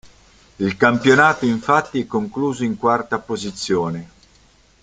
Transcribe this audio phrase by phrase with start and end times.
[0.57, 4.09] Il campionato infatti è concluso in quarta posizione.